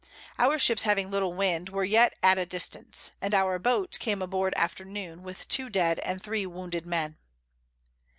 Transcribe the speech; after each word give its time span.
Our 0.39 0.57
Ships 0.57 0.81
having 0.81 1.11
little 1.11 1.35
Wind, 1.35 1.69
were 1.69 1.83
yet 1.83 2.15
at 2.23 2.39
a 2.39 2.45
distance; 2.47 3.11
and 3.21 3.35
our 3.35 3.59
Boat 3.59 3.99
came 3.99 4.19
aboard 4.19 4.55
after 4.57 4.83
noon, 4.83 5.21
with 5.21 5.47
two 5.47 5.69
dead 5.69 5.99
and 5.99 6.19
three 6.19 6.47
wounded 6.47 6.87
Men. 6.87 7.17